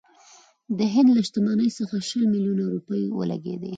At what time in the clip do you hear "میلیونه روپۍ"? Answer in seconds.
2.33-3.03